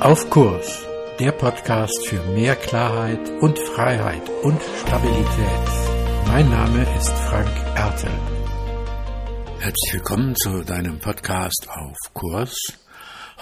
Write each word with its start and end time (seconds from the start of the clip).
Auf 0.00 0.30
Kurs, 0.30 0.82
der 1.18 1.30
Podcast 1.32 2.08
für 2.08 2.22
mehr 2.32 2.56
Klarheit 2.56 3.20
und 3.42 3.58
Freiheit 3.58 4.26
und 4.42 4.58
Stabilität. 4.80 5.68
Mein 6.26 6.48
Name 6.48 6.86
ist 6.96 7.10
Frank 7.10 7.54
Ertel. 7.76 8.10
Herzlich 9.58 9.92
willkommen 9.92 10.34
zu 10.36 10.62
deinem 10.62 10.98
Podcast 11.00 11.68
Auf 11.68 11.98
Kurs. 12.14 12.56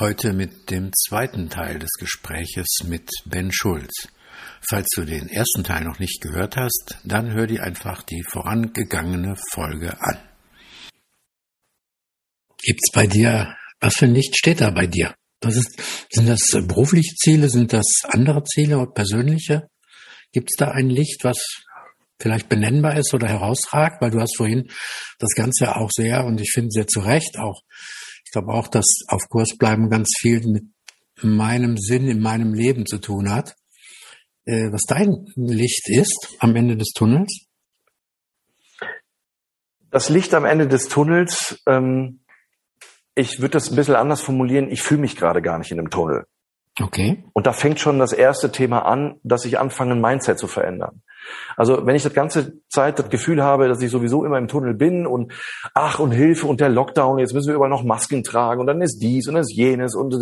Heute 0.00 0.32
mit 0.32 0.68
dem 0.68 0.91
zweiten 0.93 1.48
Teil 1.48 1.79
des 1.79 1.93
Gespräches 1.93 2.66
mit 2.88 3.09
Ben 3.25 3.52
Schulz. 3.52 4.09
Falls 4.68 4.88
du 4.96 5.04
den 5.04 5.29
ersten 5.29 5.62
Teil 5.62 5.84
noch 5.84 6.00
nicht 6.00 6.20
gehört 6.20 6.56
hast, 6.56 6.98
dann 7.04 7.30
hör 7.30 7.46
dir 7.46 7.62
einfach 7.62 8.02
die 8.02 8.25
vorangegangene 8.29 9.36
Folge 9.52 9.96
an. 10.00 10.18
Gibt's 12.61 12.90
bei 12.93 13.06
dir, 13.06 13.54
was 13.79 13.95
für 13.95 14.06
ein 14.06 14.14
Licht 14.14 14.36
steht 14.36 14.61
da 14.61 14.70
bei 14.70 14.88
dir? 14.88 15.14
Das 15.41 15.57
ist, 15.57 15.80
sind 16.11 16.29
das 16.29 16.41
äh, 16.55 16.62
berufliche 16.62 17.15
Ziele? 17.15 17.48
Sind 17.48 17.73
das 17.73 17.87
andere 18.05 18.42
Ziele 18.45 18.78
oder 18.78 18.91
persönliche? 18.91 19.69
Gibt 20.33 20.51
es 20.51 20.56
da 20.56 20.70
ein 20.70 20.91
Licht, 20.91 21.24
was 21.24 21.38
vielleicht 22.20 22.48
benennbar 22.48 22.97
ist 22.97 23.14
oder 23.14 23.28
herausragt? 23.28 24.02
Weil 24.02 24.11
du 24.11 24.20
hast 24.20 24.37
vorhin 24.37 24.69
das 25.19 25.30
Ganze 25.34 25.77
auch 25.77 25.91
sehr, 25.91 26.24
und 26.24 26.41
ich 26.41 26.51
finde 26.52 26.70
sehr 26.70 26.87
zu 26.87 27.01
Recht 27.01 27.38
auch, 27.38 27.62
ich 28.24 28.33
glaube 28.33 28.52
auch, 28.52 28.69
dass 28.69 28.87
auf 29.09 29.28
Kurs 29.28 29.56
bleiben 29.56 29.88
ganz 29.88 30.12
viel 30.19 30.47
mit 30.47 30.64
meinem 31.23 31.77
Sinn 31.78 32.09
in 32.09 32.20
meinem 32.20 32.52
Leben 32.52 32.84
zu 32.84 32.98
tun 32.98 33.30
hat. 33.30 33.55
Äh, 34.45 34.70
was 34.73 34.83
dein 34.86 35.27
Licht 35.36 35.89
ist 35.89 36.36
am 36.39 36.55
Ende 36.56 36.77
des 36.77 36.92
Tunnels? 36.95 37.47
Das 39.91 40.11
Licht 40.11 40.34
am 40.34 40.45
Ende 40.45 40.69
des 40.69 40.89
Tunnels 40.89 41.62
ähm, 41.66 42.20
ich 43.18 43.40
würde 43.40 43.52
das 43.52 43.70
ein 43.70 43.77
bisschen 43.77 43.96
anders 43.96 44.20
formulieren, 44.20 44.70
ich 44.70 44.82
fühle 44.82 45.00
mich 45.00 45.16
gerade 45.16 45.42
gar 45.42 45.58
nicht 45.58 45.72
in 45.72 45.78
einem 45.78 45.90
Tunnel. 45.90 46.24
Okay. 46.80 47.24
Und 47.32 47.46
da 47.48 47.52
fängt 47.52 47.80
schon 47.80 47.98
das 47.98 48.12
erste 48.12 48.52
Thema 48.52 48.86
an, 48.86 49.16
dass 49.25 49.44
ich 49.44 49.58
anfange, 49.58 49.92
ein 49.92 50.00
Mindset 50.00 50.38
zu 50.38 50.47
verändern. 50.47 51.02
Also 51.56 51.84
wenn 51.84 51.97
ich 51.97 52.05
das 52.05 52.14
ganze 52.14 52.62
Zeit 52.69 53.00
das 53.00 53.10
Gefühl 53.10 53.42
habe, 53.42 53.69
dass 53.69 53.83
ich 53.83 53.91
sowieso 53.91 54.25
immer 54.25 54.38
im 54.38 54.47
Tunnel 54.47 54.75
bin 54.75 55.06
und 55.06 55.33
ach 55.75 55.98
und 55.98 56.12
Hilfe 56.12 56.47
und 56.47 56.60
der 56.60 56.69
Lockdown, 56.69 57.19
jetzt 57.19 57.34
müssen 57.34 57.48
wir 57.48 57.56
überall 57.56 57.70
noch 57.70 57.83
Masken 57.83 58.22
tragen 58.22 58.60
und 58.60 58.69
dann 58.69 58.80
ist 58.80 59.00
dies 59.00 59.27
und 59.27 59.34
das 59.34 59.53
jenes 59.53 59.97
und 59.97 60.14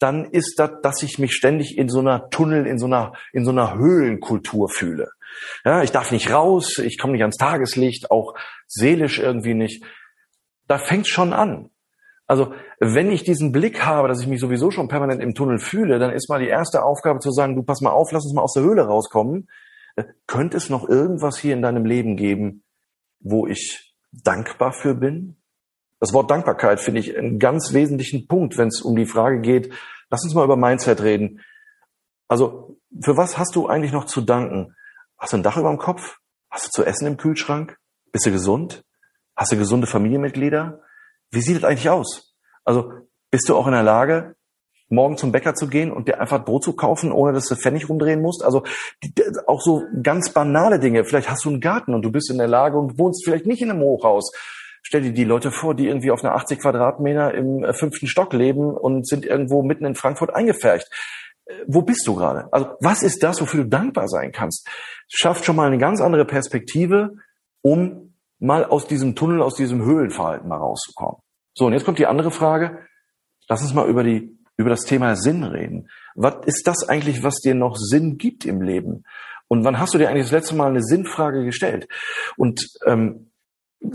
dann 0.00 0.24
ist 0.24 0.58
das, 0.58 0.72
dass 0.82 1.02
ich 1.04 1.20
mich 1.20 1.32
ständig 1.32 1.78
in 1.78 1.88
so 1.88 2.00
einer 2.00 2.28
Tunnel, 2.30 2.66
in 2.66 2.78
so 2.78 2.86
einer, 2.86 3.12
in 3.32 3.44
so 3.44 3.52
einer 3.52 3.76
Höhlenkultur 3.76 4.68
fühle. 4.68 5.10
Ja, 5.64 5.82
ich 5.82 5.92
darf 5.92 6.10
nicht 6.10 6.30
raus, 6.30 6.78
ich 6.78 6.98
komme 6.98 7.12
nicht 7.12 7.22
ans 7.22 7.36
Tageslicht, 7.36 8.10
auch 8.10 8.34
seelisch 8.66 9.20
irgendwie 9.20 9.54
nicht. 9.54 9.84
Da 10.66 10.78
fängt 10.78 11.06
schon 11.06 11.32
an. 11.32 11.70
Also 12.26 12.52
wenn 12.80 13.10
ich 13.10 13.22
diesen 13.22 13.52
Blick 13.52 13.84
habe, 13.84 14.08
dass 14.08 14.20
ich 14.20 14.26
mich 14.26 14.40
sowieso 14.40 14.70
schon 14.70 14.88
permanent 14.88 15.22
im 15.22 15.34
Tunnel 15.34 15.58
fühle, 15.58 15.98
dann 15.98 16.12
ist 16.12 16.28
mal 16.28 16.40
die 16.40 16.48
erste 16.48 16.82
Aufgabe 16.82 17.20
zu 17.20 17.30
sagen, 17.30 17.54
du 17.54 17.62
pass 17.62 17.80
mal 17.80 17.90
auf, 17.90 18.10
lass 18.10 18.24
uns 18.24 18.34
mal 18.34 18.42
aus 18.42 18.54
der 18.54 18.64
Höhle 18.64 18.86
rauskommen. 18.86 19.48
Äh, 19.94 20.04
könnte 20.26 20.56
es 20.56 20.68
noch 20.68 20.88
irgendwas 20.88 21.38
hier 21.38 21.54
in 21.54 21.62
deinem 21.62 21.84
Leben 21.84 22.16
geben, 22.16 22.64
wo 23.20 23.46
ich 23.46 23.94
dankbar 24.12 24.72
für 24.72 24.94
bin? 24.94 25.36
Das 26.00 26.12
Wort 26.12 26.30
Dankbarkeit 26.30 26.80
finde 26.80 27.00
ich 27.00 27.16
einen 27.16 27.38
ganz 27.38 27.72
wesentlichen 27.72 28.26
Punkt, 28.26 28.58
wenn 28.58 28.68
es 28.68 28.82
um 28.82 28.96
die 28.96 29.06
Frage 29.06 29.40
geht, 29.40 29.72
lass 30.10 30.24
uns 30.24 30.34
mal 30.34 30.44
über 30.44 30.56
Mindset 30.56 31.02
reden. 31.02 31.40
Also 32.28 32.78
für 33.00 33.16
was 33.16 33.38
hast 33.38 33.56
du 33.56 33.66
eigentlich 33.66 33.92
noch 33.92 34.04
zu 34.04 34.20
danken? 34.20 34.74
Hast 35.16 35.32
du 35.32 35.38
ein 35.38 35.42
Dach 35.42 35.56
über 35.56 35.70
dem 35.70 35.78
Kopf? 35.78 36.18
Hast 36.50 36.66
du 36.66 36.70
zu 36.70 36.84
essen 36.84 37.06
im 37.06 37.16
Kühlschrank? 37.16 37.78
Bist 38.12 38.26
du 38.26 38.30
gesund? 38.30 38.84
Hast 39.34 39.52
du 39.52 39.56
gesunde 39.56 39.86
Familienmitglieder? 39.86 40.80
Wie 41.30 41.40
sieht 41.40 41.56
es 41.56 41.64
eigentlich 41.64 41.90
aus? 41.90 42.34
Also 42.64 42.92
bist 43.30 43.48
du 43.48 43.56
auch 43.56 43.66
in 43.66 43.72
der 43.72 43.82
Lage, 43.82 44.36
morgen 44.88 45.16
zum 45.16 45.32
Bäcker 45.32 45.54
zu 45.54 45.68
gehen 45.68 45.90
und 45.90 46.08
dir 46.08 46.20
einfach 46.20 46.44
Brot 46.44 46.64
zu 46.64 46.74
kaufen, 46.74 47.12
ohne 47.12 47.32
dass 47.32 47.48
du 47.48 47.56
Pfennig 47.56 47.88
rumdrehen 47.88 48.22
musst? 48.22 48.44
Also 48.44 48.64
auch 49.46 49.60
so 49.60 49.82
ganz 50.02 50.32
banale 50.32 50.78
Dinge. 50.78 51.04
Vielleicht 51.04 51.28
hast 51.28 51.44
du 51.44 51.50
einen 51.50 51.60
Garten 51.60 51.94
und 51.94 52.02
du 52.02 52.10
bist 52.10 52.30
in 52.30 52.38
der 52.38 52.48
Lage 52.48 52.78
und 52.78 52.98
wohnst 52.98 53.24
vielleicht 53.24 53.46
nicht 53.46 53.62
in 53.62 53.70
einem 53.70 53.80
Hochhaus. 53.80 54.32
Stell 54.82 55.02
dir 55.02 55.12
die 55.12 55.24
Leute 55.24 55.50
vor, 55.50 55.74
die 55.74 55.88
irgendwie 55.88 56.12
auf 56.12 56.22
einer 56.22 56.36
80 56.36 56.60
Quadratmeter 56.60 57.34
im 57.34 57.64
äh, 57.64 57.74
fünften 57.74 58.06
Stock 58.06 58.32
leben 58.32 58.70
und 58.70 59.08
sind 59.08 59.26
irgendwo 59.26 59.64
mitten 59.64 59.84
in 59.84 59.96
Frankfurt 59.96 60.32
eingefärcht. 60.32 60.88
Äh, 61.46 61.54
wo 61.66 61.82
bist 61.82 62.06
du 62.06 62.14
gerade? 62.14 62.48
Also 62.52 62.68
was 62.80 63.02
ist 63.02 63.24
das, 63.24 63.40
wofür 63.40 63.64
du 63.64 63.68
dankbar 63.68 64.06
sein 64.06 64.30
kannst? 64.30 64.68
Schafft 65.08 65.44
schon 65.44 65.56
mal 65.56 65.66
eine 65.66 65.78
ganz 65.78 66.00
andere 66.00 66.24
Perspektive, 66.24 67.14
um 67.62 68.05
mal 68.38 68.64
aus 68.64 68.86
diesem 68.86 69.14
Tunnel, 69.14 69.42
aus 69.42 69.54
diesem 69.54 69.82
Höhlenverhalten 69.84 70.48
mal 70.48 70.56
rauszukommen. 70.56 71.20
So, 71.54 71.66
und 71.66 71.72
jetzt 71.72 71.84
kommt 71.84 71.98
die 71.98 72.06
andere 72.06 72.30
Frage. 72.30 72.86
Lass 73.48 73.62
uns 73.62 73.74
mal 73.74 73.88
über 73.88 74.02
die, 74.02 74.38
über 74.56 74.70
das 74.70 74.84
Thema 74.84 75.16
Sinn 75.16 75.44
reden. 75.44 75.88
Was 76.14 76.44
ist 76.46 76.66
das 76.66 76.88
eigentlich, 76.88 77.22
was 77.22 77.40
dir 77.40 77.54
noch 77.54 77.76
Sinn 77.76 78.18
gibt 78.18 78.44
im 78.44 78.60
Leben? 78.60 79.04
Und 79.48 79.64
wann 79.64 79.78
hast 79.78 79.94
du 79.94 79.98
dir 79.98 80.08
eigentlich 80.08 80.24
das 80.24 80.32
letzte 80.32 80.56
Mal 80.56 80.68
eine 80.68 80.82
Sinnfrage 80.82 81.44
gestellt? 81.44 81.88
Und 82.36 82.68
ähm, 82.84 83.30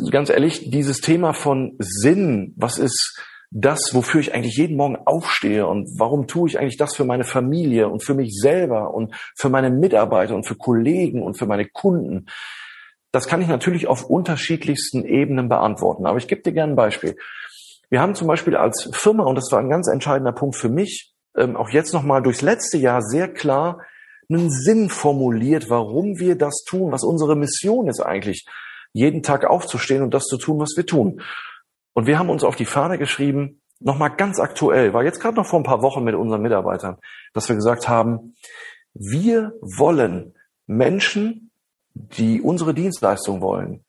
ganz 0.09 0.29
ehrlich, 0.29 0.69
dieses 0.69 1.01
Thema 1.01 1.33
von 1.33 1.75
Sinn, 1.79 2.53
was 2.55 2.77
ist 2.77 3.21
das, 3.51 3.93
wofür 3.93 4.21
ich 4.21 4.33
eigentlich 4.33 4.55
jeden 4.55 4.77
Morgen 4.77 4.95
aufstehe 4.95 5.67
und 5.67 5.89
warum 5.99 6.25
tue 6.25 6.47
ich 6.47 6.57
eigentlich 6.57 6.77
das 6.77 6.95
für 6.95 7.03
meine 7.03 7.25
Familie 7.25 7.89
und 7.89 8.01
für 8.01 8.13
mich 8.13 8.33
selber 8.39 8.93
und 8.93 9.13
für 9.35 9.49
meine 9.49 9.69
Mitarbeiter 9.69 10.35
und 10.35 10.47
für 10.47 10.55
Kollegen 10.55 11.21
und 11.21 11.37
für 11.37 11.47
meine 11.47 11.67
Kunden? 11.67 12.27
Das 13.11 13.27
kann 13.27 13.41
ich 13.41 13.47
natürlich 13.47 13.87
auf 13.87 14.05
unterschiedlichsten 14.05 15.03
Ebenen 15.05 15.49
beantworten. 15.49 16.05
Aber 16.05 16.17
ich 16.17 16.27
gebe 16.27 16.41
dir 16.41 16.53
gerne 16.53 16.73
ein 16.73 16.77
Beispiel. 16.77 17.17
Wir 17.89 17.99
haben 18.01 18.15
zum 18.15 18.27
Beispiel 18.27 18.55
als 18.55 18.89
Firma, 18.93 19.25
und 19.25 19.35
das 19.35 19.51
war 19.51 19.59
ein 19.59 19.69
ganz 19.69 19.87
entscheidender 19.87 20.31
Punkt 20.31 20.55
für 20.55 20.69
mich, 20.69 21.13
ähm, 21.35 21.57
auch 21.57 21.69
jetzt 21.69 21.93
nochmal 21.93 22.21
durchs 22.21 22.41
letzte 22.41 22.77
Jahr 22.77 23.01
sehr 23.01 23.27
klar 23.27 23.81
einen 24.29 24.49
Sinn 24.49 24.89
formuliert, 24.89 25.69
warum 25.69 26.17
wir 26.17 26.37
das 26.37 26.63
tun, 26.65 26.91
was 26.91 27.03
unsere 27.03 27.35
Mission 27.35 27.89
ist 27.89 27.99
eigentlich, 27.99 28.45
jeden 28.93 29.23
Tag 29.23 29.45
aufzustehen 29.45 30.03
und 30.03 30.13
das 30.13 30.23
zu 30.25 30.37
tun, 30.37 30.59
was 30.59 30.73
wir 30.75 30.85
tun. 30.85 31.21
Und 31.93 32.07
wir 32.07 32.17
haben 32.17 32.29
uns 32.29 32.43
auf 32.43 32.55
die 32.55 32.65
Fahne 32.65 32.97
geschrieben, 32.97 33.61
nochmal 33.79 34.15
ganz 34.15 34.39
aktuell, 34.39 34.93
war 34.93 35.03
jetzt 35.03 35.19
gerade 35.19 35.35
noch 35.35 35.45
vor 35.45 35.59
ein 35.59 35.65
paar 35.65 35.81
Wochen 35.81 36.03
mit 36.03 36.15
unseren 36.15 36.41
Mitarbeitern, 36.41 36.97
dass 37.33 37.49
wir 37.49 37.55
gesagt 37.55 37.89
haben, 37.89 38.35
wir 38.93 39.53
wollen 39.61 40.33
Menschen 40.65 41.50
die 41.93 42.41
unsere 42.41 42.73
Dienstleistung 42.73 43.41
wollen, 43.41 43.85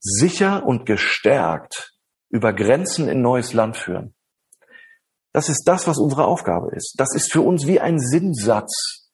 sicher 0.00 0.64
und 0.64 0.86
gestärkt 0.86 1.94
über 2.28 2.52
Grenzen 2.52 3.08
in 3.08 3.22
neues 3.22 3.52
Land 3.52 3.76
führen. 3.76 4.14
Das 5.32 5.48
ist 5.48 5.64
das, 5.64 5.86
was 5.86 5.98
unsere 5.98 6.24
Aufgabe 6.24 6.74
ist. 6.74 6.94
Das 6.98 7.14
ist 7.14 7.30
für 7.30 7.42
uns 7.42 7.66
wie 7.66 7.80
ein 7.80 7.98
Sinnsatz. 7.98 9.10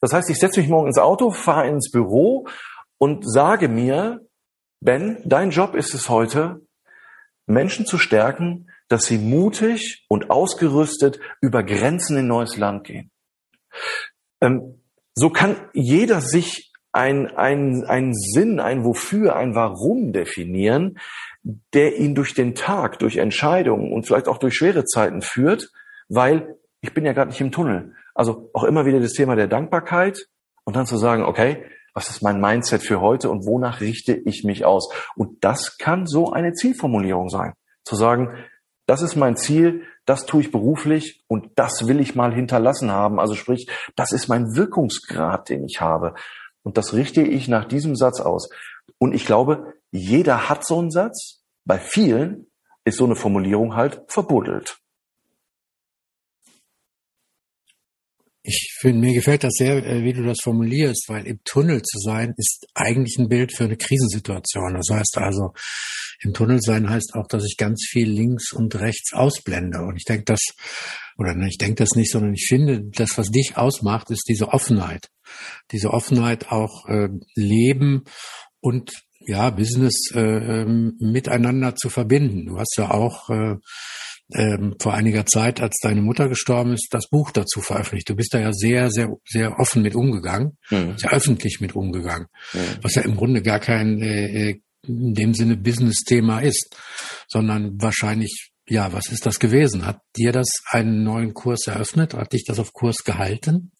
Das 0.00 0.12
heißt, 0.12 0.30
ich 0.30 0.38
setze 0.38 0.60
mich 0.60 0.68
morgen 0.68 0.86
ins 0.86 0.98
Auto, 0.98 1.30
fahre 1.30 1.68
ins 1.68 1.90
Büro 1.90 2.46
und 2.98 3.30
sage 3.30 3.68
mir, 3.68 4.26
Ben, 4.80 5.22
dein 5.24 5.50
Job 5.50 5.74
ist 5.74 5.94
es 5.94 6.08
heute, 6.08 6.60
Menschen 7.46 7.86
zu 7.86 7.98
stärken, 7.98 8.70
dass 8.88 9.04
sie 9.06 9.18
mutig 9.18 10.04
und 10.08 10.30
ausgerüstet 10.30 11.18
über 11.40 11.62
Grenzen 11.62 12.16
in 12.16 12.26
neues 12.26 12.56
Land 12.56 12.84
gehen. 12.84 13.10
Ähm, 14.40 14.82
so 15.14 15.30
kann 15.30 15.68
jeder 15.72 16.20
sich 16.20 16.72
ein, 16.96 17.36
ein, 17.36 17.84
ein 17.84 18.14
Sinn, 18.14 18.58
ein 18.58 18.84
Wofür, 18.84 19.36
ein 19.36 19.54
Warum 19.54 20.12
definieren, 20.12 20.98
der 21.74 21.96
ihn 21.98 22.14
durch 22.14 22.34
den 22.34 22.54
Tag, 22.54 22.98
durch 22.98 23.18
Entscheidungen 23.18 23.92
und 23.92 24.06
vielleicht 24.06 24.28
auch 24.28 24.38
durch 24.38 24.54
schwere 24.54 24.84
Zeiten 24.84 25.22
führt, 25.22 25.70
weil 26.08 26.56
ich 26.80 26.94
bin 26.94 27.04
ja 27.04 27.12
gerade 27.12 27.30
nicht 27.30 27.40
im 27.40 27.52
Tunnel. 27.52 27.94
Also 28.14 28.50
auch 28.54 28.64
immer 28.64 28.86
wieder 28.86 28.98
das 28.98 29.12
Thema 29.12 29.36
der 29.36 29.46
Dankbarkeit 29.46 30.26
und 30.64 30.74
dann 30.74 30.86
zu 30.86 30.96
sagen, 30.96 31.24
okay, 31.24 31.64
was 31.94 32.10
ist 32.10 32.22
mein 32.22 32.40
Mindset 32.40 32.82
für 32.82 33.00
heute 33.00 33.30
und 33.30 33.46
wonach 33.46 33.80
richte 33.80 34.14
ich 34.14 34.44
mich 34.44 34.64
aus? 34.64 34.92
Und 35.14 35.44
das 35.44 35.78
kann 35.78 36.06
so 36.06 36.32
eine 36.32 36.52
Zielformulierung 36.52 37.28
sein. 37.28 37.52
Zu 37.84 37.96
sagen, 37.96 38.34
das 38.86 39.02
ist 39.02 39.16
mein 39.16 39.36
Ziel, 39.36 39.84
das 40.04 40.26
tue 40.26 40.42
ich 40.42 40.52
beruflich 40.52 41.24
und 41.26 41.50
das 41.56 41.88
will 41.88 42.00
ich 42.00 42.14
mal 42.14 42.34
hinterlassen 42.34 42.92
haben. 42.92 43.18
Also 43.18 43.34
sprich, 43.34 43.68
das 43.96 44.12
ist 44.12 44.28
mein 44.28 44.54
Wirkungsgrad, 44.54 45.48
den 45.48 45.64
ich 45.64 45.80
habe. 45.80 46.14
Und 46.66 46.76
das 46.76 46.94
richte 46.94 47.22
ich 47.22 47.46
nach 47.46 47.64
diesem 47.64 47.94
Satz 47.94 48.18
aus. 48.18 48.48
Und 48.98 49.14
ich 49.14 49.24
glaube, 49.24 49.74
jeder 49.92 50.48
hat 50.48 50.66
so 50.66 50.80
einen 50.80 50.90
Satz. 50.90 51.44
Bei 51.64 51.78
vielen 51.78 52.48
ist 52.84 52.98
so 52.98 53.04
eine 53.04 53.14
Formulierung 53.14 53.76
halt 53.76 54.02
verbuddelt. 54.08 54.76
Ich 58.42 58.76
finde, 58.80 58.98
mir 59.06 59.14
gefällt 59.14 59.44
das 59.44 59.52
sehr, 59.54 59.76
äh, 59.86 60.02
wie 60.02 60.12
du 60.12 60.24
das 60.24 60.38
formulierst, 60.42 61.04
weil 61.06 61.28
im 61.28 61.38
Tunnel 61.44 61.82
zu 61.82 62.00
sein 62.00 62.34
ist 62.36 62.66
eigentlich 62.74 63.16
ein 63.16 63.28
Bild 63.28 63.52
für 63.52 63.64
eine 63.64 63.76
Krisensituation. 63.76 64.74
Das 64.74 64.88
heißt 64.90 65.18
also, 65.18 65.52
im 66.22 66.32
Tunnel 66.32 66.60
sein 66.60 66.90
heißt 66.90 67.14
auch, 67.14 67.28
dass 67.28 67.44
ich 67.44 67.56
ganz 67.56 67.86
viel 67.88 68.10
links 68.10 68.52
und 68.52 68.74
rechts 68.74 69.12
ausblende. 69.12 69.82
Und 69.82 69.98
ich 69.98 70.04
denke 70.04 70.24
das, 70.24 70.40
oder 71.18 71.34
ich 71.46 71.58
denke 71.58 71.76
das 71.76 71.94
nicht, 71.94 72.10
sondern 72.10 72.34
ich 72.34 72.46
finde, 72.48 72.82
das, 72.84 73.16
was 73.16 73.30
dich 73.30 73.56
ausmacht, 73.56 74.10
ist 74.10 74.28
diese 74.28 74.48
Offenheit. 74.48 75.08
Diese 75.72 75.90
Offenheit 75.92 76.50
auch 76.50 76.86
äh, 76.86 77.08
Leben 77.34 78.04
und 78.60 78.92
ja, 79.20 79.50
Business 79.50 80.10
äh, 80.14 80.20
ähm, 80.20 80.96
miteinander 81.00 81.74
zu 81.74 81.88
verbinden. 81.88 82.46
Du 82.46 82.58
hast 82.58 82.76
ja 82.76 82.90
auch 82.90 83.28
äh, 83.30 83.56
ähm, 84.34 84.74
vor 84.80 84.94
einiger 84.94 85.24
Zeit, 85.26 85.60
als 85.60 85.78
deine 85.82 86.02
Mutter 86.02 86.28
gestorben 86.28 86.72
ist, 86.72 86.88
das 86.90 87.08
Buch 87.08 87.30
dazu 87.30 87.60
veröffentlicht. 87.60 88.08
Du 88.08 88.16
bist 88.16 88.34
da 88.34 88.40
ja 88.40 88.52
sehr, 88.52 88.90
sehr, 88.90 89.08
sehr 89.24 89.58
offen 89.58 89.82
mit 89.82 89.94
umgegangen, 89.94 90.58
mhm. 90.70 90.96
sehr 90.96 91.12
öffentlich 91.12 91.60
mit 91.60 91.74
umgegangen, 91.74 92.26
mhm. 92.52 92.58
was 92.82 92.94
ja 92.94 93.02
im 93.02 93.16
Grunde 93.16 93.42
gar 93.42 93.60
kein 93.60 94.00
äh, 94.02 94.50
äh, 94.50 94.60
in 94.86 95.14
dem 95.14 95.34
Sinne 95.34 95.56
Business-Thema 95.56 96.40
ist, 96.40 96.76
sondern 97.28 97.80
wahrscheinlich, 97.80 98.52
ja, 98.68 98.92
was 98.92 99.10
ist 99.10 99.26
das 99.26 99.38
gewesen? 99.38 99.86
Hat 99.86 100.00
dir 100.16 100.32
das 100.32 100.48
einen 100.70 101.04
neuen 101.04 101.34
Kurs 101.34 101.66
eröffnet? 101.66 102.14
Hat 102.14 102.32
dich 102.32 102.44
das 102.44 102.58
auf 102.58 102.72
Kurs 102.72 103.04
gehalten? 103.04 103.72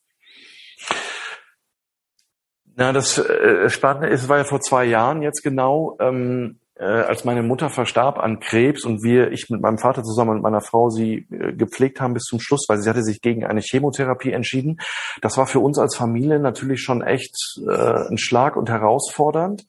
Na, 2.76 2.92
das 2.92 3.18
äh, 3.18 3.68
Spannende 3.70 4.08
ist, 4.08 4.28
war 4.28 4.38
ja 4.38 4.44
vor 4.44 4.60
zwei 4.60 4.84
Jahren 4.84 5.22
jetzt 5.22 5.42
genau, 5.42 5.96
ähm, 5.98 6.60
äh, 6.78 6.84
als 6.84 7.24
meine 7.24 7.42
Mutter 7.42 7.70
verstarb 7.70 8.18
an 8.18 8.38
Krebs 8.38 8.84
und 8.84 9.02
wir, 9.02 9.32
ich 9.32 9.48
mit 9.48 9.62
meinem 9.62 9.78
Vater 9.78 10.02
zusammen 10.02 10.32
und 10.32 10.42
meiner 10.42 10.60
Frau 10.60 10.90
sie 10.90 11.26
äh, 11.30 11.54
gepflegt 11.54 12.00
haben 12.00 12.12
bis 12.12 12.24
zum 12.24 12.38
Schluss, 12.38 12.66
weil 12.68 12.78
sie 12.78 12.90
hatte 12.90 13.02
sich 13.02 13.22
gegen 13.22 13.46
eine 13.46 13.62
Chemotherapie 13.62 14.32
entschieden. 14.32 14.76
Das 15.22 15.38
war 15.38 15.46
für 15.46 15.60
uns 15.60 15.78
als 15.78 15.96
Familie 15.96 16.38
natürlich 16.38 16.82
schon 16.82 17.02
echt 17.02 17.34
äh, 17.66 18.10
ein 18.10 18.18
Schlag 18.18 18.56
und 18.56 18.68
herausfordernd, 18.68 19.66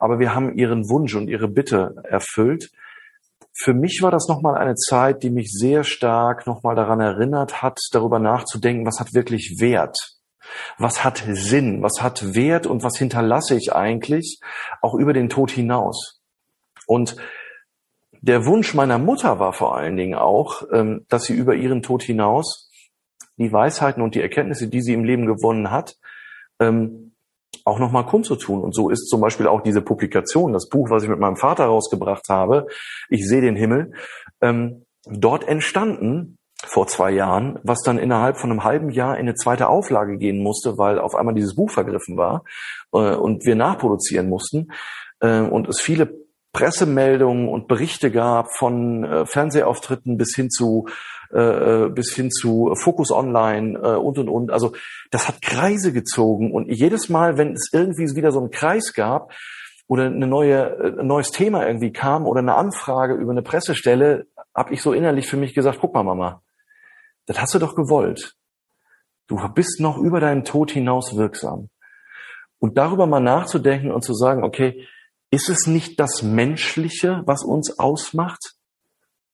aber 0.00 0.18
wir 0.18 0.34
haben 0.34 0.58
ihren 0.58 0.88
Wunsch 0.90 1.14
und 1.14 1.28
ihre 1.28 1.46
Bitte 1.46 1.94
erfüllt. 2.02 2.72
Für 3.60 3.74
mich 3.74 4.00
war 4.02 4.10
das 4.10 4.28
nochmal 4.28 4.56
eine 4.56 4.74
Zeit, 4.74 5.22
die 5.22 5.30
mich 5.30 5.50
sehr 5.52 5.84
stark 5.84 6.46
nochmal 6.46 6.76
daran 6.76 7.00
erinnert 7.00 7.62
hat, 7.62 7.78
darüber 7.92 8.18
nachzudenken, 8.18 8.86
was 8.86 9.00
hat 9.00 9.14
wirklich 9.14 9.56
Wert 9.58 9.96
was 10.78 11.04
hat 11.04 11.24
Sinn? 11.26 11.82
Was 11.82 12.02
hat 12.02 12.34
Wert 12.34 12.66
und 12.66 12.82
was 12.82 12.96
hinterlasse 12.96 13.56
ich 13.56 13.72
eigentlich 13.72 14.40
auch 14.80 14.94
über 14.94 15.12
den 15.12 15.28
Tod 15.28 15.50
hinaus? 15.50 16.20
Und 16.86 17.16
der 18.20 18.46
Wunsch 18.46 18.74
meiner 18.74 18.98
Mutter 18.98 19.38
war 19.38 19.52
vor 19.52 19.76
allen 19.76 19.96
Dingen 19.96 20.14
auch, 20.14 20.62
ähm, 20.72 21.06
dass 21.08 21.24
sie 21.24 21.34
über 21.34 21.54
ihren 21.54 21.82
Tod 21.82 22.02
hinaus 22.02 22.70
die 23.36 23.52
Weisheiten 23.52 24.02
und 24.02 24.14
die 24.14 24.22
Erkenntnisse, 24.22 24.68
die 24.68 24.82
sie 24.82 24.94
im 24.94 25.04
Leben 25.04 25.26
gewonnen 25.26 25.70
hat, 25.70 25.96
ähm, 26.58 27.07
auch 27.64 27.78
nochmal 27.78 28.06
kundzutun. 28.06 28.62
Und 28.62 28.74
so 28.74 28.90
ist 28.90 29.08
zum 29.08 29.20
Beispiel 29.20 29.46
auch 29.46 29.62
diese 29.62 29.82
Publikation, 29.82 30.52
das 30.52 30.68
Buch, 30.68 30.90
was 30.90 31.02
ich 31.02 31.08
mit 31.08 31.18
meinem 31.18 31.36
Vater 31.36 31.66
rausgebracht 31.66 32.28
habe, 32.28 32.66
Ich 33.08 33.26
sehe 33.26 33.40
den 33.40 33.56
Himmel, 33.56 33.92
ähm, 34.40 34.84
dort 35.06 35.46
entstanden, 35.46 36.38
vor 36.66 36.88
zwei 36.88 37.12
Jahren, 37.12 37.58
was 37.62 37.82
dann 37.82 37.98
innerhalb 37.98 38.36
von 38.36 38.50
einem 38.50 38.64
halben 38.64 38.90
Jahr 38.90 39.14
in 39.14 39.22
eine 39.22 39.34
zweite 39.34 39.68
Auflage 39.68 40.18
gehen 40.18 40.42
musste, 40.42 40.76
weil 40.76 40.98
auf 40.98 41.14
einmal 41.14 41.34
dieses 41.34 41.54
Buch 41.54 41.70
vergriffen 41.70 42.16
war 42.16 42.42
äh, 42.92 43.14
und 43.14 43.44
wir 43.46 43.54
nachproduzieren 43.54 44.28
mussten 44.28 44.72
äh, 45.20 45.40
und 45.40 45.68
es 45.68 45.80
viele 45.80 46.12
Pressemeldungen 46.52 47.48
und 47.48 47.68
Berichte 47.68 48.10
gab 48.10 48.52
von 48.56 49.04
äh, 49.04 49.26
Fernsehauftritten 49.26 50.16
bis 50.16 50.34
hin 50.34 50.50
zu 50.50 50.88
äh, 51.32 51.84
äh 51.84 51.88
bis 51.90 52.14
hin 52.14 52.30
zu 52.30 52.74
Focus 52.74 53.10
Online 53.10 53.78
äh, 53.78 53.96
und 53.96 54.18
und 54.18 54.28
und. 54.28 54.50
Also 54.50 54.74
das 55.10 55.28
hat 55.28 55.42
Kreise 55.42 55.92
gezogen 55.92 56.52
und 56.52 56.68
jedes 56.68 57.08
Mal, 57.08 57.38
wenn 57.38 57.52
es 57.52 57.70
irgendwie 57.72 58.14
wieder 58.14 58.32
so 58.32 58.40
einen 58.40 58.50
Kreis 58.50 58.92
gab, 58.94 59.32
oder 59.88 60.04
eine 60.04 60.26
neue, 60.26 60.76
äh, 60.78 61.00
ein 61.00 61.06
neues 61.06 61.32
Thema 61.32 61.66
irgendwie 61.66 61.92
kam 61.92 62.26
oder 62.26 62.40
eine 62.40 62.54
Anfrage 62.54 63.14
über 63.14 63.32
eine 63.32 63.42
Pressestelle, 63.42 64.26
habe 64.54 64.72
ich 64.72 64.82
so 64.82 64.92
innerlich 64.92 65.26
für 65.26 65.36
mich 65.36 65.54
gesagt, 65.54 65.78
guck 65.80 65.94
mal, 65.94 66.04
Mama, 66.04 66.42
das 67.26 67.40
hast 67.40 67.54
du 67.54 67.58
doch 67.58 67.74
gewollt. 67.74 68.36
Du 69.26 69.36
bist 69.54 69.80
noch 69.80 69.98
über 69.98 70.20
deinen 70.20 70.44
Tod 70.44 70.70
hinaus 70.70 71.16
wirksam. 71.16 71.70
Und 72.58 72.76
darüber 72.76 73.06
mal 73.06 73.20
nachzudenken 73.20 73.90
und 73.90 74.02
zu 74.02 74.14
sagen, 74.14 74.44
okay, 74.44 74.86
ist 75.30 75.48
es 75.48 75.66
nicht 75.66 76.00
das 76.00 76.22
Menschliche, 76.22 77.22
was 77.26 77.44
uns 77.44 77.78
ausmacht? 77.78 78.54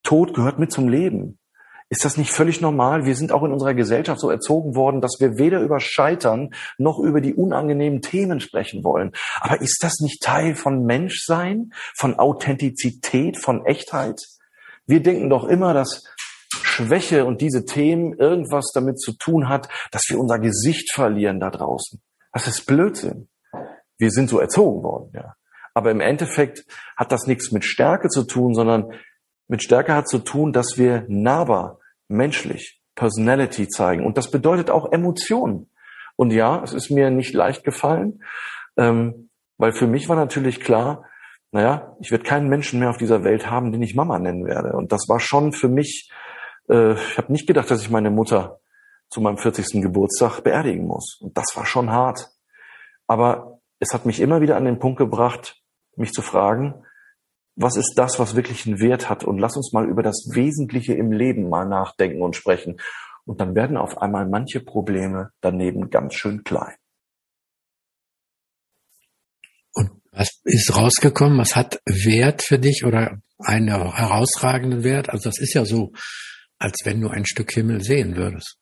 Tod 0.02 0.34
gehört 0.34 0.58
mit 0.58 0.72
zum 0.72 0.88
Leben. 0.88 1.38
Ist 1.94 2.04
das 2.04 2.16
nicht 2.16 2.32
völlig 2.32 2.60
normal? 2.60 3.04
Wir 3.04 3.14
sind 3.14 3.30
auch 3.30 3.44
in 3.44 3.52
unserer 3.52 3.72
Gesellschaft 3.72 4.20
so 4.20 4.28
erzogen 4.28 4.74
worden, 4.74 5.00
dass 5.00 5.18
wir 5.20 5.38
weder 5.38 5.60
über 5.60 5.78
Scheitern 5.78 6.52
noch 6.76 6.98
über 6.98 7.20
die 7.20 7.34
unangenehmen 7.34 8.02
Themen 8.02 8.40
sprechen 8.40 8.82
wollen. 8.82 9.12
Aber 9.40 9.60
ist 9.60 9.78
das 9.80 10.00
nicht 10.00 10.20
Teil 10.20 10.56
von 10.56 10.84
Menschsein, 10.86 11.70
von 11.96 12.18
Authentizität, 12.18 13.38
von 13.38 13.64
Echtheit? 13.64 14.20
Wir 14.86 15.04
denken 15.04 15.30
doch 15.30 15.44
immer, 15.44 15.72
dass 15.72 16.02
Schwäche 16.64 17.26
und 17.26 17.40
diese 17.40 17.64
Themen 17.64 18.14
irgendwas 18.14 18.72
damit 18.74 18.98
zu 18.98 19.12
tun 19.12 19.48
hat, 19.48 19.68
dass 19.92 20.02
wir 20.08 20.18
unser 20.18 20.40
Gesicht 20.40 20.92
verlieren 20.92 21.38
da 21.38 21.50
draußen. 21.50 22.02
Das 22.32 22.48
ist 22.48 22.66
Blödsinn. 22.66 23.28
Wir 23.98 24.10
sind 24.10 24.28
so 24.28 24.40
erzogen 24.40 24.82
worden, 24.82 25.12
ja. 25.14 25.36
Aber 25.74 25.92
im 25.92 26.00
Endeffekt 26.00 26.64
hat 26.96 27.12
das 27.12 27.28
nichts 27.28 27.52
mit 27.52 27.64
Stärke 27.64 28.08
zu 28.08 28.24
tun, 28.24 28.52
sondern 28.52 28.90
mit 29.46 29.62
Stärke 29.62 29.94
hat 29.94 30.08
zu 30.08 30.18
tun, 30.18 30.52
dass 30.52 30.76
wir 30.76 31.04
nahbar, 31.06 31.78
menschlich, 32.08 32.80
Personality 32.94 33.68
zeigen. 33.68 34.04
Und 34.04 34.16
das 34.18 34.30
bedeutet 34.30 34.70
auch 34.70 34.92
Emotionen. 34.92 35.70
Und 36.16 36.32
ja, 36.32 36.62
es 36.62 36.72
ist 36.72 36.90
mir 36.90 37.10
nicht 37.10 37.34
leicht 37.34 37.64
gefallen, 37.64 38.22
ähm, 38.76 39.30
weil 39.58 39.72
für 39.72 39.86
mich 39.86 40.08
war 40.08 40.16
natürlich 40.16 40.60
klar, 40.60 41.04
naja, 41.50 41.96
ich 42.00 42.10
werde 42.10 42.24
keinen 42.24 42.48
Menschen 42.48 42.80
mehr 42.80 42.90
auf 42.90 42.96
dieser 42.96 43.24
Welt 43.24 43.50
haben, 43.50 43.72
den 43.72 43.82
ich 43.82 43.94
Mama 43.94 44.18
nennen 44.18 44.44
werde. 44.44 44.72
Und 44.72 44.92
das 44.92 45.08
war 45.08 45.20
schon 45.20 45.52
für 45.52 45.68
mich 45.68 46.10
äh, 46.68 46.94
ich 46.94 47.18
habe 47.18 47.32
nicht 47.32 47.46
gedacht, 47.46 47.70
dass 47.70 47.82
ich 47.82 47.90
meine 47.90 48.10
Mutter 48.10 48.60
zu 49.10 49.20
meinem 49.20 49.38
40. 49.38 49.82
Geburtstag 49.82 50.40
beerdigen 50.40 50.86
muss. 50.86 51.18
Und 51.20 51.36
das 51.36 51.46
war 51.54 51.66
schon 51.66 51.90
hart. 51.90 52.30
Aber 53.06 53.60
es 53.78 53.92
hat 53.92 54.06
mich 54.06 54.20
immer 54.20 54.40
wieder 54.40 54.56
an 54.56 54.64
den 54.64 54.78
Punkt 54.78 54.98
gebracht, 54.98 55.62
mich 55.96 56.12
zu 56.12 56.22
fragen, 56.22 56.84
was 57.56 57.76
ist 57.76 57.94
das, 57.96 58.18
was 58.18 58.34
wirklich 58.34 58.66
einen 58.66 58.80
Wert 58.80 59.08
hat? 59.08 59.24
Und 59.24 59.38
lass 59.38 59.56
uns 59.56 59.72
mal 59.72 59.88
über 59.88 60.02
das 60.02 60.28
Wesentliche 60.32 60.94
im 60.94 61.12
Leben 61.12 61.48
mal 61.48 61.66
nachdenken 61.66 62.22
und 62.22 62.36
sprechen. 62.36 62.80
Und 63.24 63.40
dann 63.40 63.54
werden 63.54 63.76
auf 63.76 63.98
einmal 63.98 64.28
manche 64.28 64.60
Probleme 64.60 65.30
daneben 65.40 65.90
ganz 65.90 66.14
schön 66.14 66.44
klein. 66.44 66.74
Und 69.72 69.90
was 70.10 70.40
ist 70.44 70.76
rausgekommen? 70.76 71.38
Was 71.38 71.56
hat 71.56 71.80
Wert 71.86 72.42
für 72.42 72.58
dich 72.58 72.84
oder 72.84 73.18
einen 73.38 73.68
herausragenden 73.68 74.84
Wert? 74.84 75.08
Also 75.10 75.28
das 75.28 75.38
ist 75.38 75.54
ja 75.54 75.64
so, 75.64 75.92
als 76.58 76.80
wenn 76.84 77.00
du 77.00 77.08
ein 77.08 77.26
Stück 77.26 77.52
Himmel 77.52 77.82
sehen 77.82 78.16
würdest? 78.16 78.58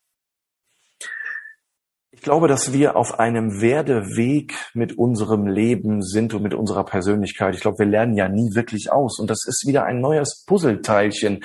Ich 2.23 2.25
glaube, 2.25 2.47
dass 2.47 2.73
wir 2.73 2.95
auf 2.95 3.19
einem 3.19 3.61
Werdeweg 3.61 4.55
mit 4.75 4.97
unserem 4.97 5.49
Leben 5.49 6.03
sind 6.03 6.35
und 6.35 6.45
mit 6.45 6.55
unserer 6.55 6.85
Persönlichkeit. 6.85 7.57
Ich 7.57 7.63
glaube, 7.63 7.81
wir 7.81 7.87
lernen 7.87 8.17
ja 8.17 8.29
nie 8.29 8.55
wirklich 8.55 8.93
aus. 8.93 9.19
Und 9.19 9.29
das 9.29 9.45
ist 9.45 9.67
wieder 9.67 9.87
ein 9.87 10.01
neues 10.01 10.45
Puzzleteilchen, 10.47 11.43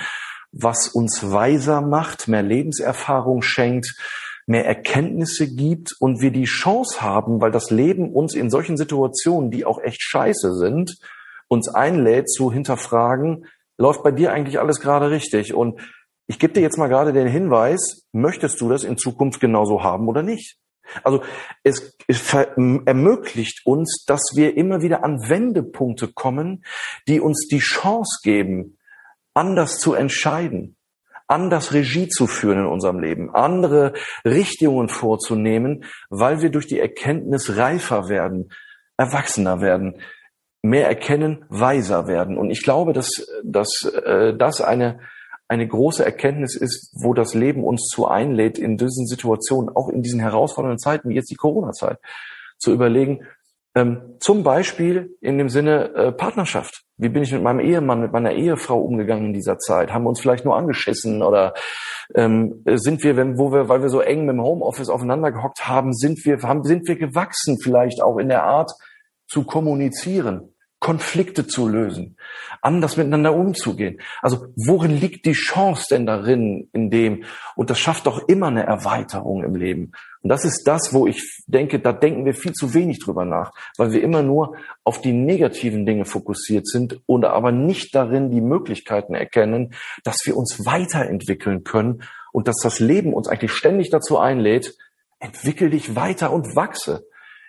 was 0.52 0.86
uns 0.86 1.32
weiser 1.32 1.80
macht, 1.80 2.28
mehr 2.28 2.44
Lebenserfahrung 2.44 3.42
schenkt, 3.42 3.96
mehr 4.46 4.66
Erkenntnisse 4.66 5.52
gibt 5.52 5.96
und 5.98 6.20
wir 6.20 6.30
die 6.30 6.44
Chance 6.44 7.02
haben, 7.02 7.40
weil 7.40 7.50
das 7.50 7.70
Leben 7.70 8.12
uns 8.12 8.36
in 8.36 8.48
solchen 8.48 8.76
Situationen, 8.76 9.50
die 9.50 9.64
auch 9.64 9.80
echt 9.82 10.00
scheiße 10.00 10.54
sind, 10.54 10.96
uns 11.48 11.68
einlädt 11.68 12.30
zu 12.30 12.52
hinterfragen, 12.52 13.46
läuft 13.78 14.04
bei 14.04 14.12
dir 14.12 14.32
eigentlich 14.32 14.60
alles 14.60 14.78
gerade 14.78 15.10
richtig? 15.10 15.54
Und 15.54 15.80
ich 16.28 16.38
gebe 16.38 16.52
dir 16.52 16.60
jetzt 16.60 16.78
mal 16.78 16.88
gerade 16.88 17.12
den 17.12 17.26
Hinweis, 17.26 18.06
möchtest 18.12 18.60
du 18.60 18.68
das 18.68 18.84
in 18.84 18.96
Zukunft 18.96 19.40
genauso 19.40 19.82
haben 19.82 20.06
oder 20.06 20.22
nicht? 20.22 20.56
Also 21.02 21.22
es, 21.62 21.96
es 22.06 22.32
ermöglicht 22.32 23.66
uns, 23.66 24.04
dass 24.06 24.32
wir 24.34 24.56
immer 24.56 24.82
wieder 24.82 25.04
an 25.04 25.28
Wendepunkte 25.28 26.08
kommen, 26.08 26.64
die 27.06 27.20
uns 27.20 27.46
die 27.48 27.58
Chance 27.58 28.20
geben, 28.22 28.78
anders 29.34 29.78
zu 29.78 29.94
entscheiden, 29.94 30.76
anders 31.26 31.72
Regie 31.72 32.08
zu 32.08 32.26
führen 32.26 32.58
in 32.58 32.66
unserem 32.66 32.98
Leben, 33.00 33.34
andere 33.34 33.92
Richtungen 34.24 34.88
vorzunehmen, 34.88 35.84
weil 36.10 36.40
wir 36.40 36.50
durch 36.50 36.66
die 36.66 36.80
Erkenntnis 36.80 37.56
reifer 37.56 38.08
werden, 38.08 38.50
erwachsener 38.96 39.60
werden, 39.60 40.00
mehr 40.62 40.86
erkennen, 40.86 41.44
weiser 41.48 42.08
werden. 42.08 42.36
Und 42.36 42.50
ich 42.50 42.62
glaube, 42.62 42.92
dass, 42.92 43.26
dass 43.44 43.84
äh, 43.84 44.34
das 44.36 44.60
eine 44.60 45.00
eine 45.48 45.66
große 45.66 46.04
Erkenntnis 46.04 46.54
ist, 46.54 46.92
wo 47.02 47.14
das 47.14 47.34
Leben 47.34 47.64
uns 47.64 47.88
zu 47.88 48.06
einlädt, 48.06 48.58
in 48.58 48.76
diesen 48.76 49.06
Situationen, 49.06 49.74
auch 49.74 49.88
in 49.88 50.02
diesen 50.02 50.20
herausfordernden 50.20 50.78
Zeiten, 50.78 51.08
wie 51.08 51.14
jetzt 51.14 51.30
die 51.30 51.36
Corona-Zeit, 51.36 51.98
zu 52.58 52.72
überlegen, 52.72 53.26
ähm, 53.74 54.16
zum 54.20 54.42
Beispiel 54.42 55.16
in 55.20 55.38
dem 55.38 55.48
Sinne 55.48 55.94
äh, 55.94 56.12
Partnerschaft. 56.12 56.84
Wie 56.96 57.08
bin 57.08 57.22
ich 57.22 57.32
mit 57.32 57.42
meinem 57.42 57.60
Ehemann, 57.60 58.00
mit 58.00 58.12
meiner 58.12 58.32
Ehefrau 58.32 58.80
umgegangen 58.80 59.26
in 59.26 59.32
dieser 59.32 59.58
Zeit? 59.58 59.92
Haben 59.92 60.04
wir 60.04 60.08
uns 60.10 60.20
vielleicht 60.20 60.44
nur 60.44 60.56
angeschissen 60.56 61.22
oder 61.22 61.54
ähm, 62.14 62.62
sind 62.66 63.02
wir, 63.04 63.16
wenn, 63.16 63.38
wo 63.38 63.52
wir, 63.52 63.68
weil 63.68 63.82
wir 63.82 63.88
so 63.88 64.00
eng 64.00 64.26
mit 64.26 64.34
dem 64.34 64.42
Homeoffice 64.42 64.88
aufeinander 64.88 65.32
gehockt 65.32 65.68
haben, 65.68 65.92
sind 65.94 66.24
wir, 66.24 66.38
haben, 66.42 66.64
sind 66.64 66.88
wir 66.88 66.96
gewachsen 66.96 67.58
vielleicht 67.62 68.02
auch 68.02 68.18
in 68.18 68.28
der 68.28 68.44
Art 68.44 68.72
zu 69.28 69.44
kommunizieren? 69.44 70.54
Konflikte 70.80 71.46
zu 71.46 71.68
lösen, 71.68 72.16
anders 72.62 72.96
miteinander 72.96 73.34
umzugehen. 73.34 74.00
Also 74.22 74.46
worin 74.54 74.96
liegt 74.96 75.26
die 75.26 75.32
Chance 75.32 75.86
denn 75.90 76.06
darin, 76.06 76.68
in 76.72 76.88
dem, 76.90 77.24
und 77.56 77.70
das 77.70 77.80
schafft 77.80 78.06
doch 78.06 78.28
immer 78.28 78.46
eine 78.46 78.64
Erweiterung 78.64 79.42
im 79.42 79.56
Leben. 79.56 79.92
Und 80.22 80.30
das 80.30 80.44
ist 80.44 80.64
das, 80.68 80.94
wo 80.94 81.08
ich 81.08 81.42
denke, 81.46 81.80
da 81.80 81.92
denken 81.92 82.24
wir 82.24 82.34
viel 82.34 82.52
zu 82.52 82.74
wenig 82.74 83.00
drüber 83.00 83.24
nach, 83.24 83.52
weil 83.76 83.90
wir 83.90 84.02
immer 84.02 84.22
nur 84.22 84.56
auf 84.84 85.00
die 85.00 85.12
negativen 85.12 85.84
Dinge 85.84 86.04
fokussiert 86.04 86.68
sind 86.68 87.00
oder 87.06 87.32
aber 87.32 87.50
nicht 87.50 87.94
darin 87.94 88.30
die 88.30 88.40
Möglichkeiten 88.40 89.14
erkennen, 89.16 89.74
dass 90.04 90.18
wir 90.26 90.36
uns 90.36 90.64
weiterentwickeln 90.64 91.64
können 91.64 92.04
und 92.32 92.46
dass 92.46 92.58
das 92.62 92.78
Leben 92.78 93.14
uns 93.14 93.26
eigentlich 93.26 93.52
ständig 93.52 93.90
dazu 93.90 94.18
einlädt, 94.18 94.76
entwickel 95.18 95.70
dich 95.70 95.96
weiter 95.96 96.32
und 96.32 96.54
wachse 96.54 97.07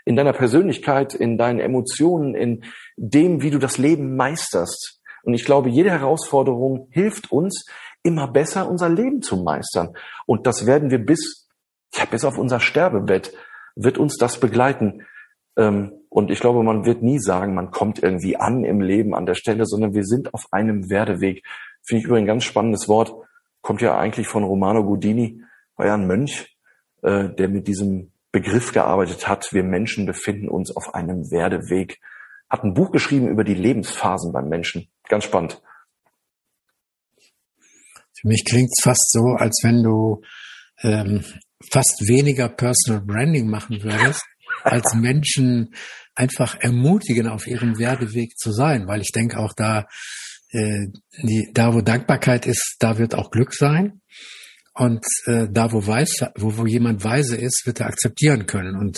in 0.10 0.16
deiner 0.16 0.34
Persönlichkeit, 0.34 1.14
in 1.14 1.38
deinen 1.38 1.60
Emotionen, 1.60 2.34
in 2.34 2.64
dem, 2.98 3.44
wie 3.44 3.52
du 3.52 3.60
das 3.60 3.78
Leben 3.78 4.16
meisterst. 4.16 5.04
Und 5.22 5.36
ich 5.36 5.46
glaube, 5.46 5.70
jede 5.70 5.92
Herausforderung 5.92 6.88
hilft 6.90 7.32
uns, 7.32 7.68
immer 8.02 8.28
besser 8.28 8.68
unser 8.68 8.90
Leben 8.90 9.22
zu 9.22 9.38
meistern. 9.38 9.94
Und 10.26 10.48
das 10.48 10.66
werden 10.66 10.90
wir 10.90 10.98
bis, 10.98 11.48
ja, 11.94 12.06
bis 12.06 12.26
auf 12.26 12.40
unser 12.40 12.60
Sterbebett 12.60 13.36
wird 13.76 14.00
uns 14.00 14.18
das 14.18 14.40
begleiten. 14.40 15.06
Ähm, 15.56 15.94
und 16.10 16.32
ich 16.32 16.40
glaube, 16.40 16.64
man 16.64 16.86
wird 16.86 17.04
nie 17.04 17.20
sagen, 17.20 17.54
man 17.54 17.70
kommt 17.70 18.02
irgendwie 18.02 18.36
an 18.36 18.64
im 18.64 18.82
Leben 18.82 19.14
an 19.14 19.28
der 19.28 19.36
Stelle, 19.36 19.68
sondern 19.68 19.94
wir 19.94 20.06
sind 20.06 20.34
auf 20.34 20.48
einem 20.50 20.90
Werdeweg. 20.90 21.46
Finde 21.84 22.00
ich 22.00 22.06
übrigens 22.08 22.24
ein 22.24 22.34
ganz 22.34 22.46
spannendes 22.46 22.88
Wort. 22.88 23.14
Kommt 23.62 23.82
ja 23.82 23.96
eigentlich 23.96 24.28
von 24.28 24.44
Romano 24.44 24.84
Guardini, 24.84 25.44
war 25.76 25.86
ja 25.86 25.94
ein 25.94 26.08
Mönch, 26.08 26.58
äh, 27.04 27.30
der 27.30 27.48
mit 27.48 27.68
diesem 27.68 28.12
Begriff 28.32 28.72
gearbeitet 28.72 29.28
hat. 29.28 29.52
Wir 29.52 29.64
Menschen 29.64 30.06
befinden 30.06 30.50
uns 30.50 30.76
auf 30.76 30.94
einem 30.94 31.32
Werdeweg. 31.32 32.00
Hat 32.50 32.64
ein 32.64 32.74
Buch 32.74 32.92
geschrieben 32.92 33.28
über 33.28 33.44
die 33.44 33.54
Lebensphasen 33.54 34.32
beim 34.32 34.50
Menschen. 34.50 34.90
Ganz 35.08 35.24
spannend. 35.24 35.62
Für 38.20 38.28
mich 38.28 38.44
klingt 38.46 38.70
es 38.76 38.84
fast 38.84 39.12
so, 39.12 39.36
als 39.38 39.62
wenn 39.64 39.84
du 39.84 40.22
ähm, 40.82 41.24
fast 41.72 42.08
weniger 42.08 42.50
Personal 42.50 43.02
Branding 43.02 43.48
machen 43.50 43.82
würdest, 43.82 44.24
als 44.64 44.94
Menschen 44.94 45.74
einfach 46.16 46.60
ermutigen, 46.60 47.28
auf 47.28 47.48
ihrem 47.48 47.80
Werdeweg 47.80 48.38
zu 48.38 48.52
sein. 48.52 48.88
Weil 48.88 49.02
ich 49.02 49.12
denke 49.12 49.38
auch 49.40 49.54
da, 49.54 49.88
äh, 50.52 50.88
die, 51.24 51.50
da 51.54 51.74
wo 51.74 51.82
Dankbarkeit 51.82 52.46
ist, 52.46 52.76
da 52.80 52.98
wird 52.98 53.16
auch 53.16 53.32
Glück 53.32 53.54
sein. 53.54 54.02
Und 54.80 55.04
äh, 55.26 55.48
da, 55.52 55.74
wo, 55.74 55.86
weiß, 55.86 56.28
wo, 56.38 56.56
wo 56.56 56.66
jemand 56.66 57.04
weise 57.04 57.36
ist, 57.36 57.64
wird 57.66 57.82
er 57.82 57.88
akzeptieren 57.88 58.46
können. 58.46 58.78
Und 58.78 58.98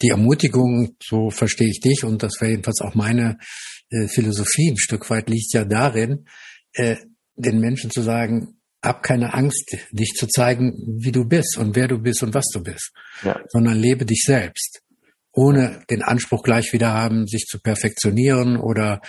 die 0.00 0.08
Ermutigung, 0.08 0.96
so 1.02 1.28
verstehe 1.28 1.68
ich 1.68 1.80
dich, 1.80 2.04
und 2.04 2.22
das 2.22 2.40
wäre 2.40 2.52
jedenfalls 2.52 2.80
auch 2.80 2.94
meine 2.94 3.36
äh, 3.90 4.08
Philosophie 4.08 4.70
ein 4.70 4.78
Stück 4.78 5.10
weit, 5.10 5.28
liegt 5.28 5.52
ja 5.52 5.66
darin, 5.66 6.24
äh, 6.72 6.96
den 7.36 7.60
Menschen 7.60 7.90
zu 7.90 8.00
sagen, 8.00 8.60
hab 8.82 9.02
keine 9.02 9.34
Angst, 9.34 9.76
dich 9.92 10.14
zu 10.16 10.26
zeigen, 10.26 10.72
wie 10.98 11.12
du 11.12 11.26
bist 11.26 11.58
und 11.58 11.76
wer 11.76 11.86
du 11.86 11.98
bist 11.98 12.22
und 12.22 12.32
was 12.32 12.46
du 12.54 12.62
bist, 12.62 12.90
ja. 13.22 13.38
sondern 13.48 13.76
lebe 13.76 14.06
dich 14.06 14.22
selbst, 14.24 14.80
ohne 15.32 15.82
den 15.90 16.02
Anspruch 16.02 16.42
gleich 16.42 16.72
wieder 16.72 16.92
haben, 16.92 17.26
sich 17.26 17.46
zu 17.46 17.60
perfektionieren 17.60 18.56
oder 18.56 19.00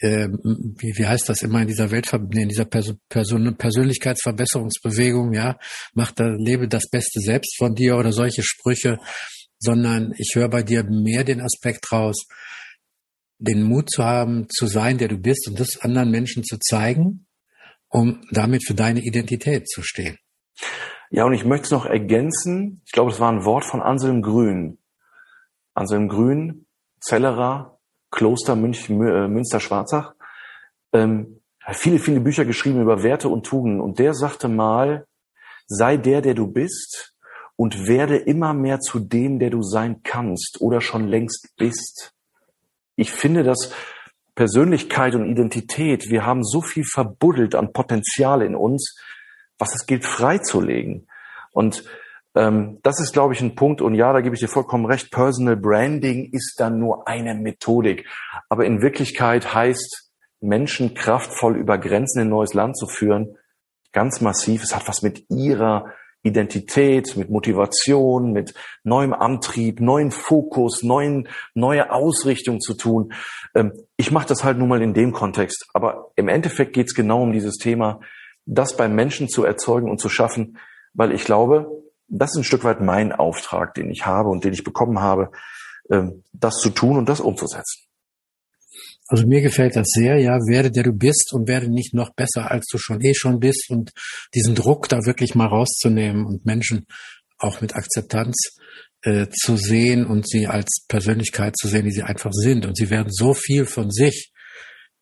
äh, 0.00 0.28
wie, 0.28 0.94
wie 0.96 1.06
heißt 1.06 1.28
das 1.28 1.42
immer 1.42 1.62
in 1.62 1.68
dieser 1.68 1.90
Welt, 1.90 2.12
in 2.12 2.48
dieser 2.48 2.64
Person, 2.64 2.98
Person, 3.08 3.56
Persönlichkeitsverbesserungsbewegung, 3.56 5.32
ja, 5.32 5.58
mach 5.94 6.10
da, 6.12 6.26
lebe 6.26 6.68
das 6.68 6.88
Beste 6.90 7.20
selbst 7.20 7.56
von 7.58 7.74
dir 7.74 7.96
oder 7.96 8.12
solche 8.12 8.42
Sprüche, 8.42 8.98
sondern 9.58 10.12
ich 10.16 10.32
höre 10.34 10.48
bei 10.48 10.62
dir 10.62 10.84
mehr 10.84 11.22
den 11.22 11.40
Aspekt 11.40 11.92
raus, 11.92 12.26
den 13.38 13.62
Mut 13.62 13.90
zu 13.90 14.04
haben, 14.04 14.48
zu 14.48 14.66
sein, 14.66 14.98
der 14.98 15.08
du 15.08 15.18
bist 15.18 15.48
und 15.48 15.60
das 15.60 15.78
anderen 15.80 16.10
Menschen 16.10 16.44
zu 16.44 16.58
zeigen, 16.58 17.26
um 17.88 18.22
damit 18.30 18.66
für 18.66 18.74
deine 18.74 19.00
Identität 19.00 19.68
zu 19.68 19.82
stehen. 19.82 20.18
Ja, 21.10 21.24
und 21.24 21.34
ich 21.34 21.44
möchte 21.44 21.64
es 21.64 21.70
noch 21.70 21.86
ergänzen. 21.86 22.82
Ich 22.86 22.92
glaube, 22.92 23.10
es 23.10 23.18
war 23.18 23.32
ein 23.32 23.44
Wort 23.44 23.64
von 23.64 23.82
Anselm 23.82 24.22
Grün. 24.22 24.78
Anselm 25.74 26.08
Grün, 26.08 26.66
Zellerer, 27.00 27.78
Kloster 28.10 28.56
Münch, 28.56 28.90
äh, 28.90 29.28
Münster-Schwarzach, 29.28 30.14
ähm, 30.92 31.40
viele, 31.72 31.98
viele 31.98 32.20
Bücher 32.20 32.44
geschrieben 32.44 32.82
über 32.82 33.02
Werte 33.02 33.28
und 33.28 33.46
Tugenden. 33.46 33.80
Und 33.80 33.98
der 33.98 34.14
sagte 34.14 34.48
mal, 34.48 35.06
sei 35.66 35.96
der, 35.96 36.20
der 36.20 36.34
du 36.34 36.46
bist 36.46 37.14
und 37.56 37.86
werde 37.86 38.16
immer 38.16 38.52
mehr 38.54 38.80
zu 38.80 38.98
dem, 38.98 39.38
der 39.38 39.50
du 39.50 39.62
sein 39.62 40.02
kannst 40.02 40.60
oder 40.60 40.80
schon 40.80 41.06
längst 41.08 41.54
bist. 41.56 42.12
Ich 42.96 43.12
finde, 43.12 43.44
dass 43.44 43.72
Persönlichkeit 44.34 45.14
und 45.14 45.28
Identität, 45.28 46.10
wir 46.10 46.24
haben 46.24 46.44
so 46.44 46.62
viel 46.62 46.84
verbuddelt 46.84 47.54
an 47.54 47.72
Potenzial 47.72 48.42
in 48.42 48.54
uns, 48.54 48.98
was 49.58 49.74
es 49.74 49.86
gilt 49.86 50.04
freizulegen. 50.04 51.06
Und 51.52 51.84
ähm, 52.34 52.78
das 52.82 53.00
ist, 53.00 53.12
glaube 53.12 53.34
ich, 53.34 53.40
ein 53.40 53.54
Punkt. 53.54 53.82
Und 53.82 53.94
ja, 53.94 54.12
da 54.12 54.20
gebe 54.20 54.34
ich 54.34 54.40
dir 54.40 54.48
vollkommen 54.48 54.86
recht. 54.86 55.10
Personal 55.10 55.56
Branding 55.56 56.30
ist 56.32 56.56
dann 56.58 56.78
nur 56.78 57.08
eine 57.08 57.34
Methodik. 57.34 58.06
Aber 58.48 58.64
in 58.64 58.82
Wirklichkeit 58.82 59.54
heißt, 59.54 60.10
Menschen 60.40 60.94
kraftvoll 60.94 61.56
über 61.56 61.78
Grenzen 61.78 62.20
in 62.20 62.28
ein 62.28 62.30
neues 62.30 62.54
Land 62.54 62.76
zu 62.78 62.86
führen, 62.86 63.36
ganz 63.92 64.20
massiv. 64.20 64.62
Es 64.62 64.74
hat 64.74 64.88
was 64.88 65.02
mit 65.02 65.24
ihrer 65.28 65.92
Identität, 66.22 67.16
mit 67.16 67.30
Motivation, 67.30 68.32
mit 68.32 68.54
neuem 68.84 69.14
Antrieb, 69.14 69.80
neuen 69.80 70.10
Fokus, 70.10 70.82
neuen, 70.82 71.28
neue 71.54 71.90
Ausrichtung 71.92 72.60
zu 72.60 72.74
tun. 72.74 73.12
Ähm, 73.54 73.72
ich 73.96 74.10
mache 74.10 74.28
das 74.28 74.44
halt 74.44 74.58
nun 74.58 74.68
mal 74.68 74.82
in 74.82 74.94
dem 74.94 75.12
Kontext. 75.12 75.66
Aber 75.72 76.12
im 76.16 76.28
Endeffekt 76.28 76.74
geht 76.74 76.88
es 76.88 76.94
genau 76.94 77.22
um 77.22 77.32
dieses 77.32 77.56
Thema, 77.56 78.00
das 78.46 78.76
beim 78.76 78.94
Menschen 78.94 79.28
zu 79.28 79.44
erzeugen 79.44 79.90
und 79.90 80.00
zu 80.00 80.08
schaffen, 80.08 80.58
weil 80.92 81.12
ich 81.12 81.24
glaube, 81.24 81.70
das 82.10 82.32
ist 82.32 82.38
ein 82.38 82.44
Stück 82.44 82.64
weit 82.64 82.80
mein 82.80 83.12
Auftrag, 83.12 83.74
den 83.74 83.90
ich 83.90 84.04
habe 84.04 84.28
und 84.28 84.44
den 84.44 84.52
ich 84.52 84.64
bekommen 84.64 85.00
habe, 85.00 85.30
ähm, 85.90 86.24
das 86.32 86.56
zu 86.56 86.70
tun 86.70 86.98
und 86.98 87.08
das 87.08 87.20
umzusetzen. 87.20 87.86
Also 89.06 89.26
mir 89.26 89.40
gefällt 89.40 89.74
das 89.74 89.88
sehr, 89.88 90.18
ja, 90.18 90.38
werde 90.46 90.70
der 90.70 90.84
du 90.84 90.92
bist 90.92 91.32
und 91.32 91.48
werde 91.48 91.68
nicht 91.68 91.94
noch 91.94 92.14
besser, 92.14 92.50
als 92.50 92.66
du 92.70 92.78
schon 92.78 93.00
eh 93.00 93.14
schon 93.14 93.40
bist 93.40 93.68
und 93.70 93.90
diesen 94.34 94.54
Druck 94.54 94.88
da 94.88 95.04
wirklich 95.04 95.34
mal 95.34 95.48
rauszunehmen 95.48 96.24
und 96.26 96.46
Menschen 96.46 96.86
auch 97.38 97.60
mit 97.60 97.74
Akzeptanz 97.74 98.36
äh, 99.02 99.26
zu 99.30 99.56
sehen 99.56 100.06
und 100.06 100.28
sie 100.28 100.46
als 100.46 100.84
Persönlichkeit 100.86 101.56
zu 101.56 101.66
sehen, 101.66 101.86
die 101.86 101.92
sie 101.92 102.02
einfach 102.02 102.32
sind. 102.32 102.66
Und 102.66 102.76
sie 102.76 102.90
werden 102.90 103.08
so 103.10 103.34
viel 103.34 103.66
von 103.66 103.90
sich 103.90 104.30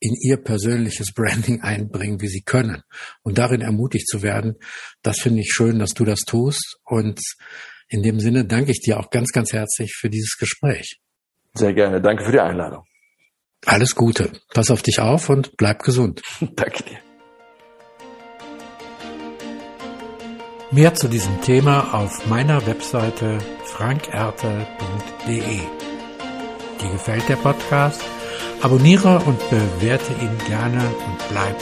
in 0.01 0.15
ihr 0.21 0.37
persönliches 0.37 1.13
Branding 1.15 1.61
einbringen, 1.63 2.21
wie 2.21 2.29
sie 2.29 2.43
können. 2.43 2.83
Und 3.23 3.39
darin 3.39 3.61
ermutigt 3.61 4.09
zu 4.09 4.23
werden, 4.23 4.57
das 5.03 5.21
finde 5.21 5.41
ich 5.41 5.53
schön, 5.53 5.79
dass 5.79 5.91
du 5.91 6.05
das 6.05 6.21
tust. 6.21 6.79
Und 6.85 7.21
in 7.89 8.03
dem 8.03 8.21
Sinne 8.21 8.45
danke 8.45 8.71
ich 8.71 8.81
dir 8.81 9.01
auch 9.01 9.11
ganz, 9.11 9.31
ganz 9.33 9.53
herzlich 9.53 9.95
für 9.95 10.11
dieses 10.11 10.37
Gespräch. 10.37 11.01
Sehr 11.55 11.73
gerne. 11.73 12.01
Danke 12.01 12.25
für 12.25 12.33
die 12.33 12.41
Einladung. 12.41 12.85
Alles 13.67 13.95
Gute. 13.95 14.33
Pass 14.55 14.71
auf 14.71 14.83
dich 14.83 15.01
auf 15.01 15.29
und 15.29 15.57
bleib 15.57 15.83
gesund. 15.83 16.23
danke 16.41 16.85
dir. 16.85 16.99
Mehr 20.71 20.95
zu 20.95 21.09
diesem 21.09 21.41
Thema 21.41 21.95
auf 21.95 22.27
meiner 22.27 22.67
Webseite 22.67 23.39
frankerte.de. 23.65 25.61
Dir 26.81 26.91
gefällt 26.93 27.27
der 27.29 27.37
Podcast? 27.37 28.05
Abonniere 28.61 29.21
und 29.27 29.39
bewerte 29.51 30.13
ihn 30.21 30.37
gerne 30.47 30.81
und 30.81 31.29
bleib 31.31 31.57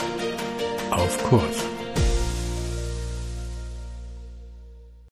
auf 0.91 1.23
Kurs. 1.23 1.76